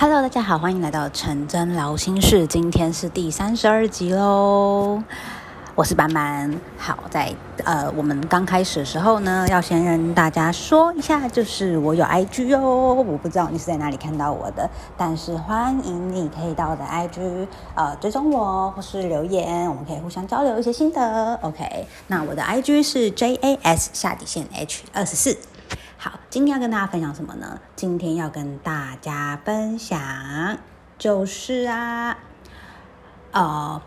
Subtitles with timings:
[0.00, 2.46] Hello，大家好，欢迎来到陈真聊心事。
[2.46, 5.02] 今天是第三十二集喽，
[5.74, 6.54] 我是班班。
[6.78, 21.34] 好，在呃，我们刚开始的时候呢，要先跟大家说一下，就是我有 IG 哦，我不知道你是在哪里看到我的，但是欢迎你可以到我的 IG 呃追踪我，或是留言，我们可以互相交流一些心得。
[21.42, 25.36] OK，那我的 IG 是 JAS 下底线 H 二十四。
[26.30, 27.58] 今天要跟大家分享什么呢？
[27.74, 30.58] 今天要跟大家分享
[30.98, 32.18] 就是啊，
[33.32, 33.80] 呃，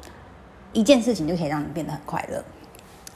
[0.73, 2.43] 一件事情就可以让你变得很快乐。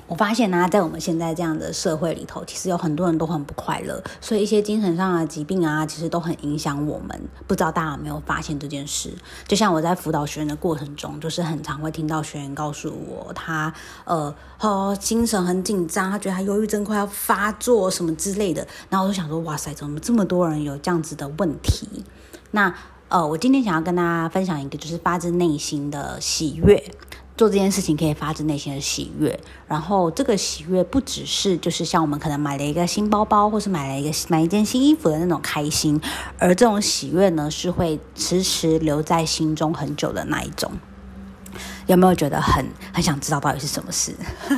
[0.07, 7.19] 我发现呢、在我们现在这样的社会里头，其实有很多人都很不快乐，所以一些精神上的疾病啊，其实都很影响我们。
[7.47, 9.11] 不知道大家有没有发现这件事？
[9.47, 13.73] 就像我在辅导学员的过程中，就是很常会听到学员告诉我，他
[14.03, 18.67] 呃哦精神很紧张，他觉得他忧郁症快要发作什么之类的。
[18.89, 22.03] 然后我就想说，哇塞，怎么这么多人有这样子的问题？
[22.51, 22.73] 那
[23.07, 26.83] 呃，我今天想要跟大家分享一个，就是发自内心的喜悦。
[27.37, 35.99] 做这件事情可以发自内心的喜悦，然后这个喜悦不只是就是像我们可能买了一个新包包，或是买了一个买一件新衣服的那种开心，
[36.39, 40.71] 而这种喜悦呢，是会迟迟留在心中很久的那一种。
[41.87, 44.13] 有没有觉得很很想知道到底是什么事？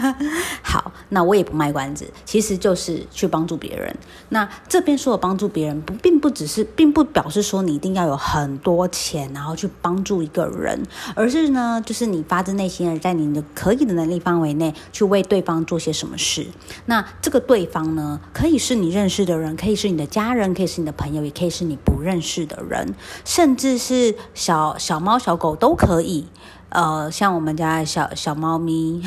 [0.63, 3.95] 好，那我也不卖关子，其实就是去帮助别人。
[4.29, 10.83] 那这边说的帮助别人，不并不只是，并不表示说你一定要有很多钱，然后去帮助一个人，
[11.15, 16.45] 而是呢，就是你发自内心的在你的可以的能力范围内去为对方做些什么事。
[16.85, 26.27] 那这个对方呢，可以是你认识的人，可以是你的家人，可以是你的朋友，也可以是你不认识的人，甚至是小小猫小狗都可以。
[26.69, 29.01] 呃，像我们家小小猫咪，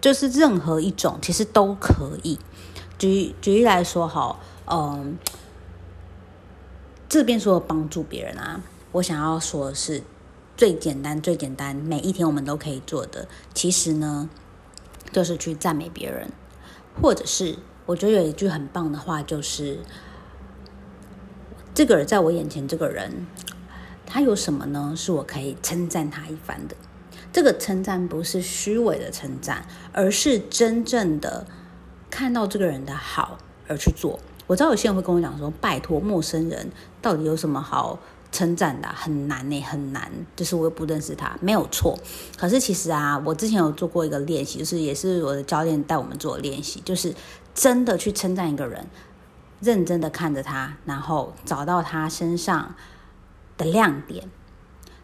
[0.00, 2.38] 就是任何一种其实都可以。
[2.98, 5.18] 举举例来说，哈，嗯，
[7.08, 10.02] 这边说帮助别人啊，我想要说的是
[10.56, 14.28] 最简单、最简单，每一天我们都可以做的，其实呢，
[15.12, 16.30] 就是去赞美别人，
[17.02, 19.80] 或者是我觉得有一句很棒的话，就是
[21.74, 23.26] 这个人在我眼前，这个人。
[24.08, 24.94] 他有什么呢？
[24.96, 26.76] 是我可以称赞他一番的。
[27.36, 31.46] 这个称赞不是虚伪的称赞，而是真正的
[32.08, 33.36] 看到这个人的好
[33.68, 34.18] 而去做。
[34.46, 36.66] 我知道有些人会跟我讲说：“拜托，陌生人
[37.02, 37.98] 到底有什么好
[38.32, 38.88] 称赞的？
[38.88, 41.94] 很难呢，很难。”就是我又不认识他，没有错。
[42.38, 47.14] 可是其实啊，我之前有做过一个练习，就是也是我的教练带我们做的练习，就是
[47.54, 48.86] 真的去称赞一个人，
[49.60, 52.74] 认真的看着他，然后找到他身上
[53.58, 54.24] 的亮点。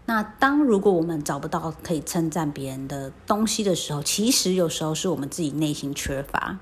[0.04, 6.58] 那当如果我们找不到可以称赞别人的东西的时候，其实有时候是我们自己内心缺乏。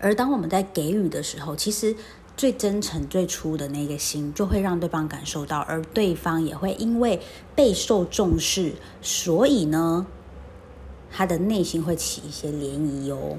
[0.00, 1.94] 而当我们在给予的时候，其实
[2.36, 7.20] 最真诚、最初的那个心，就会让对方感受到，而对方也会因为
[7.54, 10.06] 备受重视，所以呢，
[11.10, 13.36] 他的内心会起一些涟漪哦。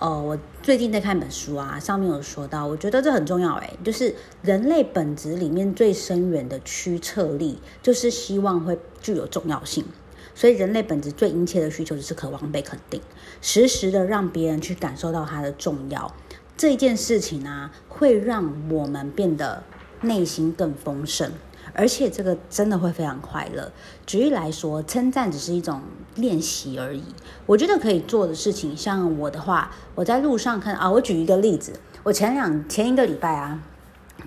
[0.00, 9.84] 哦，我最近在看一本书啊，上面有说到，我觉得这很重要哎，就是人类本质里面最深远的驱策力，就是希望会具有重要性。
[10.34, 13.00] 所以人类本质最殷切的需求就是渴望被肯定，
[13.40, 16.12] 时时的让别人去感受到它的重要。
[16.56, 19.62] 这件事情啊，会让我们变得
[20.00, 21.30] 内心更丰盛。
[21.74, 23.72] 而且这个真的会非常快乐。
[24.06, 25.82] 举例来说，称赞只是一种
[26.16, 27.02] 练习而已。
[27.46, 31.72] 我觉得可以做的事情，像我的话，我在路上看啊，我举一个例子，
[32.02, 33.58] 我前两前一个礼拜啊，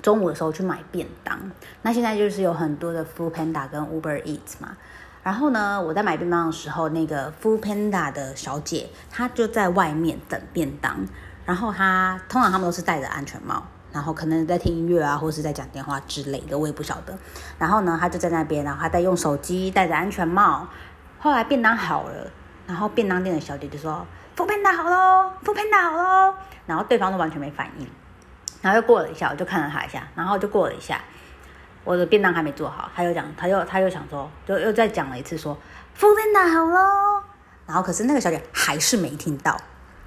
[0.01, 1.51] 中午的时候去买便当。
[1.81, 4.75] 那现在就是有很多的 Food Panda 跟 Uber Eats 嘛。
[5.21, 11.05] 然后呢，我在买便当的时候，那个 Food Panda 的小姐她就在外面等便当。
[11.45, 13.63] 然后她通常他们都是戴着安全帽。
[13.95, 17.17] 然后可能在听音乐啊，或是在讲电话之类的，我也不晓得。
[17.57, 20.67] 然后呢，他就在那边，然后他在用手机，戴着安全帽。
[21.17, 22.29] 后来便当好了，
[22.67, 26.33] 然后便当店的小姐就说：“foodpanda 好喽，foodpanda 好喽。”
[26.67, 27.87] 然后对方都完全没反应。
[28.61, 30.99] 然后又过了一下，我就看了他一下，然后就过了一下，
[31.85, 35.57] 我的便当还没做好，他又讲，他又他又想说，就又再讲了一次说
[35.97, 37.23] ：“foodpanda 好喽。”
[37.65, 39.57] 然后可是那个小姐还是没听到，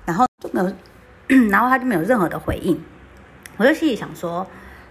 [0.04, 2.78] 然后就没有， 然后他就没有任何的回应。
[3.58, 4.46] 我就心里想说，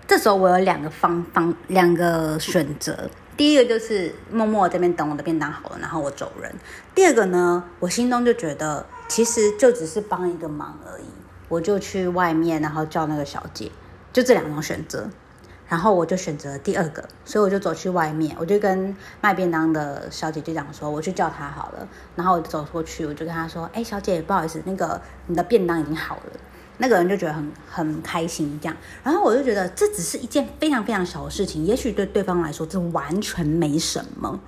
[0.06, 3.10] 这时候我有两个方方两个选择。
[3.38, 6.54] 第一个就是默默这边等我的便当好了，然后我走人。
[6.94, 11.06] 第二个呢，我心中就觉得其实就只是帮一个忙而已，
[11.48, 13.72] 我就去外面，然后叫那个小姐，
[14.12, 15.10] 就这两种选择。
[15.70, 21.88] 然后我就选择第二个，所以我就走去外面，我就跟卖便当的小姐姐讲说，我去叫她好了。
[22.16, 26.40] 然后我走过去，我就跟她说：“哎，小姐，不好意思，那个你的便当已经好了。”
[26.78, 28.78] 那个人就觉得很很开心这样。
[29.04, 34.40] 然后我就觉得这只是一件非常非常小的事情，也许对对方来说这完全没什么，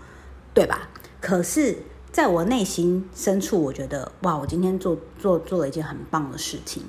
[0.53, 0.89] 对吧？
[1.21, 1.77] 可是
[2.11, 6.83] 在我内心深处，我觉得哇，我今天做做做了一件很棒的事情。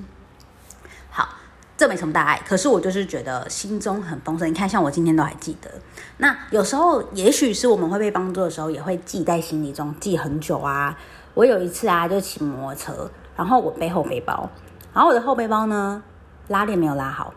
[1.11, 1.29] 好
[1.77, 4.49] 这没什么大碍，可是我就是觉得心中很丰盛。
[4.49, 5.71] 你看，像我今天都还记得。
[6.19, 10.99] 那有时候，也许是我们会被帮助的时候，也会记在心里中，记很久啊。
[11.33, 14.51] 我有一次啊，就骑摩托车，然后我背后背包，
[14.93, 16.03] 然后我的后背包呢，
[16.49, 17.33] 拉链没有拉好。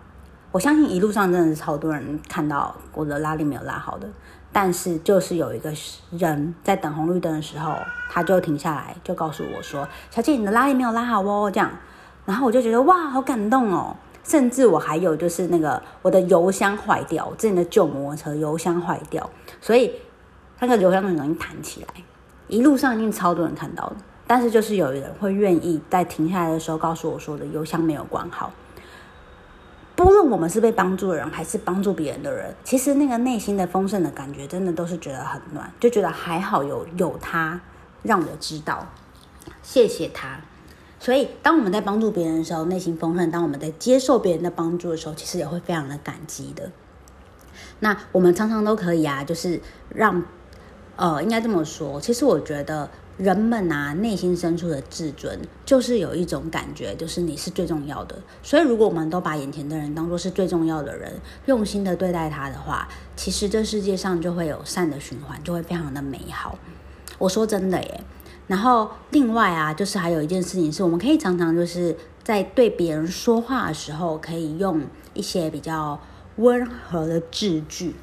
[0.52, 4.08] 我相信一路上真的是超多人看到我的拉链没有拉好的，
[4.52, 5.74] 但是就是有一个
[6.12, 7.76] 人在等红绿灯的时候，
[8.10, 11.72] 他就停下来，就告诉我说：“小姐，你的拉链没有拉好哦。”这样，
[12.26, 13.96] 然后我就觉得哇，好感动哦。
[14.24, 19.30] 甚至我还有就是那个我的油箱坏掉，我之前的旧摩托车油箱坏掉，
[19.60, 19.92] 所以
[20.60, 21.88] 那个油箱很容易弹起来。
[22.48, 23.96] 一路上一定超多人看到的，
[24.34, 28.52] 但是就是有人会愿意在停下来的时候告诉我说的邮箱没有关好。
[29.96, 37.62] 不论我们是被帮助的人还是帮助别人的人，其实那个内心的丰盛的感觉，真的都是觉得很暖，就觉得还好有有他
[38.02, 38.88] 让我知道，
[39.62, 40.40] 谢谢他。
[41.00, 46.72] 所以，当我们在帮助别人的时候，内心丰盛；当我们在接受别人的帮助的时候，其实也会非常的感激的。
[47.82, 50.24] 那我们常常都可以啊，就是让，
[50.96, 52.02] 呃，应该这么说。
[52.02, 58.20] 其实我觉得人们啊，内心深处的自尊，就是有一种感觉，就是你是最重要的。
[58.42, 61.14] 所以，如果我们都把眼前的人当做是最重要的人，
[61.46, 66.58] 用心的对待他的话，其实这世界上就会有善的循环，就会非常的美好。
[67.20, 68.04] 我说真的耶。
[68.48, 74.82] 然后，另外啊，就是还有一件事情是，我们可以常常就是在对别人说话的时候，可以用
[75.14, 76.00] 一些比较
[76.38, 77.96] 温和的字句。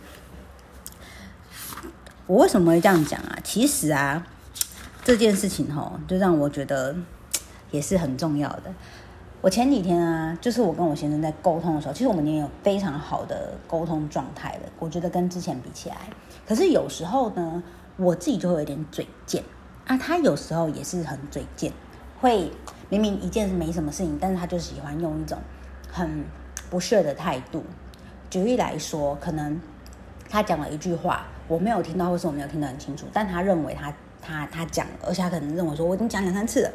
[2.27, 3.37] 我为什么会这样讲啊？
[3.43, 4.25] 其实啊，
[5.03, 6.95] 这件事情吼，就让我觉得
[7.71, 8.73] 也是很重要的。
[9.41, 14.69] 我前几天啊，就是我跟我先生在沟通的时候，其实我们已经有非常好的沟通状态了。
[14.79, 15.97] 我觉得跟之前比起来，
[16.47, 17.63] 可是有时候呢，
[17.97, 19.43] 我自己就会有点嘴贱。
[19.87, 21.73] 啊、他有时候也是很嘴贱，
[22.21, 22.53] 会
[22.91, 25.39] 明明一件没什么事情，但是他就喜欢用一种
[25.91, 26.25] 很
[26.69, 27.65] 不屑的态度。
[28.29, 29.59] 举例来说，可能
[30.29, 33.93] 他讲了一句话，我没有听到，或是我没有听得很清楚，但他认为他
[34.31, 36.71] 他他讲，而且他可能认为说我已经讲两三次了，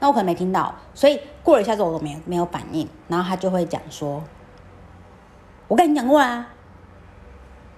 [0.00, 4.22] 那我可能没听到，所以过了一下子我都没没有反应，然后他就会讲说
[5.68, 6.48] ：“我跟你讲过啊。”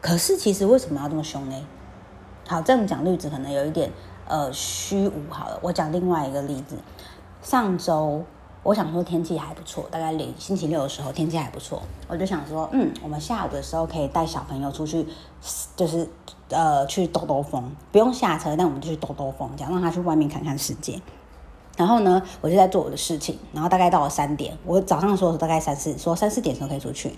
[0.01, 1.57] 可是其实为什么要这么凶呢？
[2.49, 3.91] 好，这样讲例子可能有一点。
[4.29, 5.59] 呃，虚无好了。
[5.61, 6.77] 我讲另外一个例子。
[7.43, 8.25] 上周
[8.63, 15.07] 我想说天气还不错，大概星期六的时候天气还不错，我就想说，嗯，我们下午的时候可以带小朋友出去，
[15.75, 16.09] 就是
[16.49, 21.01] 呃去兜兜风，不用下车，但我们就去兜兜风，这样让他去外面看看世界。
[21.77, 27.17] 然后呢，我就在做我的事情，然后大概到了三点，我早上说大概三四，说三四点时候可以出去，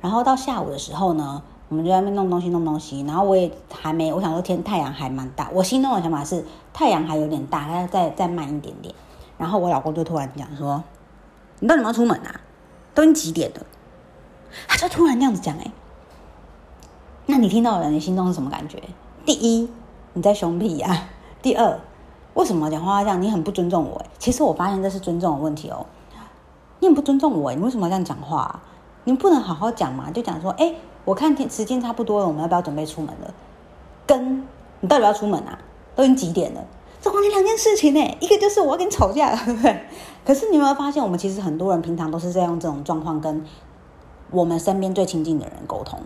[0.00, 1.42] 然后到下午的时候呢。
[1.70, 8.92] 我们就在那边弄东西，弄东西，然后我也还没，我想说天太阳还蛮大，我心中的想法是太阳还有点大，它再再慢一点点。
[9.40, 10.84] 然后我老公就突然讲说
[11.60, 12.40] ：“你到底要出门啊？
[12.94, 13.66] 都已经几点了？”
[14.68, 15.72] 他就突然这样子讲，哎，
[17.24, 18.78] 那你听到的人，你心中是什么感觉？
[19.24, 19.70] 第一，
[20.12, 21.04] 你在凶屁呀？
[21.40, 21.80] 第二，
[22.34, 23.22] 为什么讲话这样？
[23.22, 24.04] 你很不尊重我。
[24.18, 25.86] 其实我发现这是尊重的问题哦。
[26.80, 28.60] 你很不尊重我，你为什么要这样讲话？
[29.04, 30.10] 你不能好好讲嘛？
[30.10, 30.74] 就讲说，哎。
[31.06, 33.34] 我看天时间差不多了，我们要不要准备出门了？
[34.06, 34.46] 跟
[34.80, 35.58] 你到底要出门啊？
[35.96, 36.62] 都已经几点了？
[37.00, 38.16] 这完全两件事情呢。
[38.20, 39.84] 一个就是我要跟你吵架， 对不对？
[40.24, 43.44] 可是你有没有发现，我们其实很多人平常都是在用这种状况跟
[44.30, 45.98] 我们身边最亲近的人沟通。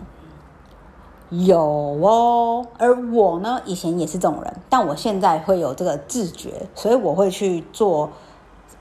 [1.29, 8.11] 有哦，而我呢，以前也是这种人，但我现在会有这个自觉，所以我会去做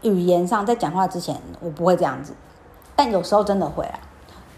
[0.03, 2.35] 语言上，在讲话之前，我不会这样子，
[2.95, 3.99] 但有时候真的会啊。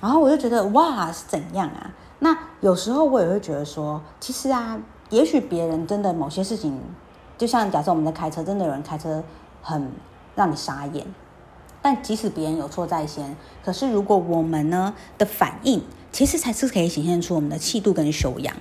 [0.00, 1.94] 然后我就觉得哇，是怎样啊？
[2.18, 4.78] 那有时候我也会觉得说，其实啊，
[5.10, 6.78] 也许别人真的某些事情，
[7.38, 9.22] 就像假设我们在开车，真的有人开车
[9.62, 9.90] 很
[10.34, 11.06] 让你傻眼。
[11.82, 18.56] 但即使别人有错在先，可是如果我们呢的反应，其实才是可以显现出我们的气度跟修养。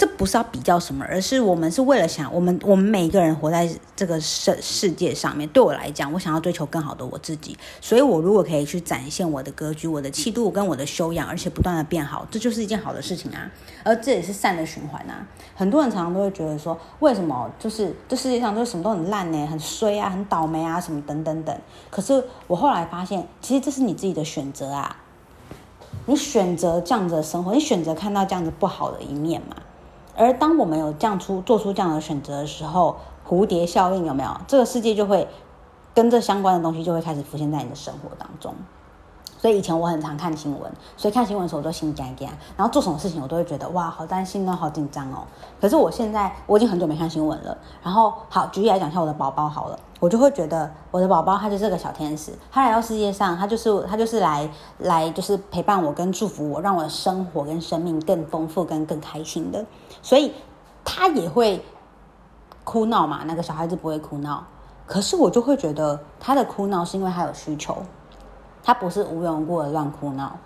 [0.00, 5.46] 这不是要比较什么，而是我们是为了想，我们我们每一个人活在这个世世界上面。
[5.50, 13.50] 对我来讲，我想要追求更好的我自己，所以我如果可以去展现我的格局、我的气度跟我的修养，而且不断的变好，这就是一件好的事情啊。
[13.84, 15.26] 而这也是善的循环啊。
[15.54, 19.46] 很多人常常都会觉得说，为什么就是这世界上就是什么都很烂呢？
[19.48, 21.54] 很衰啊，很倒霉啊，什么等等等。
[21.90, 24.96] 可是我后来发现，其实这是你自己的选择啊。
[26.06, 29.56] 你选择这样子的生活，你选择看到这样子不好的一面嘛。
[30.16, 32.96] 而当我们有这样出做出这样的选择的时候，
[33.28, 34.30] 蝴蝶效应有没有？
[34.46, 35.26] 这个世界就会
[35.94, 38.54] 跟这相关的东西就会开始浮现在你的生活当中。
[39.40, 42.28] 所以以前我很常看新闻，所以看新闻的时候我都心惊惊，
[42.58, 45.24] 然后做什么事情我都会觉得哇，好担心哦，好紧张哦。
[45.58, 47.56] 可是我现在我已经很久没看新闻了。
[47.82, 59.64] 然后好，举例来讲，像我的宝宝好了，我就会觉得我的宝宝他就是个小天使，他来到世界上，他就是他就是来来就是陪伴我跟祝福我，让我的生活跟生命更丰富跟更开心的。
[60.02, 60.34] 所以
[60.84, 61.64] 他也会
[62.62, 64.44] 哭闹嘛，那个小孩子不会哭闹，
[64.86, 67.74] 可是我就会觉得他的哭闹是因为他有需求。
[68.62, 70.36] 他不是无缘无故的乱哭闹，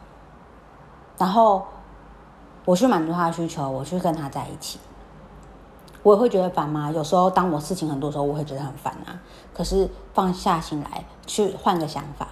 [1.18, 1.64] 然后
[2.64, 4.78] 我去满足他的需求，我去跟他在一起，
[6.02, 6.90] 我也会觉得烦吗？
[6.90, 9.20] 有时候当我事情很多的时候，我会觉得很烦啊。
[9.52, 12.28] 可是放下心来，去换个想法，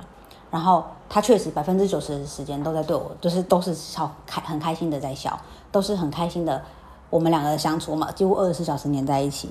[0.50, 5.38] 然后他确实百分之九十的时间都在对我，就是都是笑开很开心的在笑，
[5.70, 6.62] 都是很开心的。
[7.10, 9.50] 我们两个的相处嘛，几乎二十四小时黏在一起，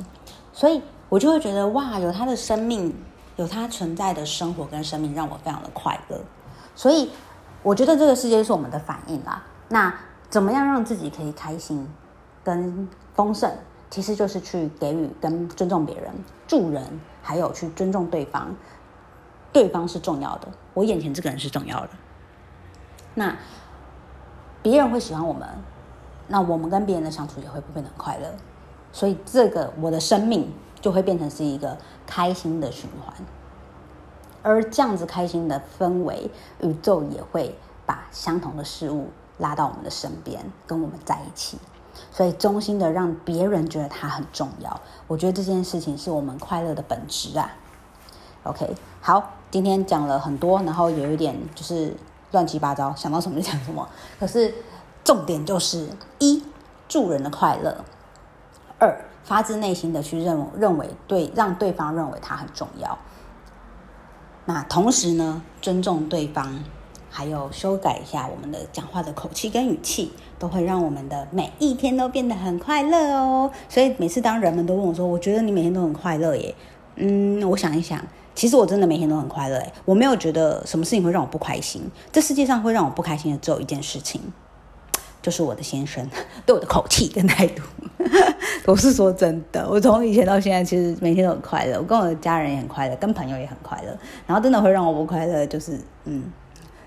[0.52, 2.96] 所以我就会觉得哇，有他的生命。
[3.38, 6.20] 有他存在的生活跟生命，让我非常的快乐。
[6.76, 7.10] 所以，
[7.64, 9.44] 我觉得这个世界是我们的反应啦。
[9.70, 9.94] 那
[10.30, 11.88] 怎么样让自己可以开心
[12.44, 13.52] 跟丰盛？
[13.90, 16.12] 其实就是去给予跟尊重别人、
[16.48, 16.84] 助人，
[17.22, 18.54] 还有去尊重对方。
[19.54, 21.90] 对方是重要的，我眼前这个人是重要的。
[23.14, 23.36] 那
[24.62, 25.48] 别人会喜欢我们，
[26.28, 28.28] 那我们跟别人的相处也会变得很快乐。
[28.94, 30.52] 所以，这个我的生命。
[30.82, 33.14] 就会变成是一个开心的循环，
[34.42, 36.30] 而这样子开心的氛围，
[36.62, 41.60] 宇宙也会把相同的事物拉到我们的身边，跟我们在一起。
[42.12, 47.52] 所以，衷心的让别人觉得他很重要，我觉得这件事情是我们快乐的本质啊。
[48.44, 51.96] OK，好，今天讲了很多，然后有一点就是
[52.32, 53.88] 乱七八糟，想到什么就讲什么。
[54.20, 54.52] 可是
[55.04, 56.44] 重点就是一，
[56.88, 57.72] 助人的快乐；
[58.80, 59.06] 二。
[59.24, 62.98] 发自内心的去认认为对，让对方认为他很重要。
[64.46, 66.64] 那同时呢，尊重对方，
[67.10, 73.52] 还有修改一下我们的讲话的口气跟语气，都会让我们的每一天都变得很快乐哦。
[73.70, 76.54] 所以每次当人们都问我说：“我觉得你每天都很快乐耶。”
[76.98, 78.02] 嗯，我想一想，
[78.36, 79.64] 其实我真的每天都很快乐。
[79.86, 81.90] 我没有觉得什么事情会让我不开心。
[82.12, 84.22] 这世界上会让我不开心的只有一件事情。
[85.22, 86.10] 就是我的先生
[86.48, 87.62] 对 我的口气跟态度，
[88.72, 89.68] 我是说真的。
[89.70, 93.98] 我从以前到现在，其实每天都很快乐，我跟我的家人也很快乐，跟朋友也很快乐。
[94.26, 96.24] 然后真的会让我不快乐，就是嗯，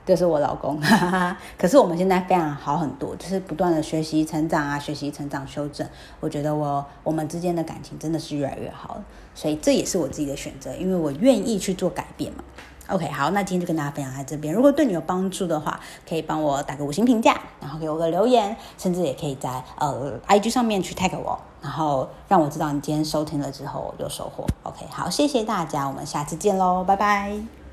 [0.06, 0.80] 就是我老公。
[0.80, 1.36] 哈哈。
[1.58, 5.86] 可是我们现在非常好很多，就是不断的学习成长啊，学习成长修正。
[6.20, 12.42] 我觉得我我们之间的感情真的是越来越好了，所以这也是我自己的选择，因为我愿意去做改变嘛。
[12.88, 14.54] OK，好，那今天就跟大家分享在这边。
[14.54, 24.46] 如果对你有帮助的话，可以帮我打个五星评价，然后给我个留言，甚至也可以在呃 IG 上面去 tag 我，然后让我知道你今天收听了之后有收获。
[24.64, 27.63] OK，好，谢谢大家，我们下次见喽，拜拜。